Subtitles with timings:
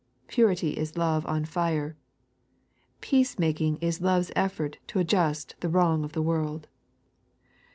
[0.27, 1.95] Purity is Love on fire.
[3.01, 6.67] Peace making is Love's effort to adjust the wrong of the world.